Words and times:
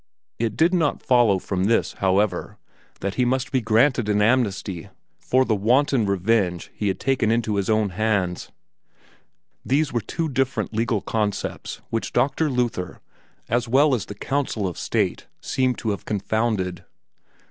It 0.39 0.57
did 0.57 0.73
not 0.73 1.03
follow 1.03 1.37
from 1.37 1.65
this, 1.65 1.93
however, 1.93 2.57
that 3.01 3.13
he 3.13 3.23
must 3.23 3.51
be 3.51 3.61
granted 3.61 4.09
an 4.09 4.19
amnesty 4.19 4.89
for 5.19 5.45
the 5.45 5.53
wanton 5.53 6.07
revenge 6.07 6.71
he 6.73 6.87
had 6.87 6.99
taken 6.99 7.29
into 7.29 7.53
his 7.57 7.69
own 7.69 7.89
hands. 7.89 8.49
These 9.63 9.93
were 9.93 10.01
two 10.01 10.27
different 10.27 10.73
legal 10.73 11.01
concepts 11.01 11.81
which 11.91 12.13
Dr. 12.13 12.49
Luther, 12.49 12.99
as 13.47 13.67
well 13.67 13.93
as 13.93 14.07
the 14.07 14.15
council 14.15 14.65
of 14.67 14.75
state, 14.75 15.27
seemed 15.39 15.77
to 15.77 15.91
have 15.91 16.03
confounded. 16.03 16.83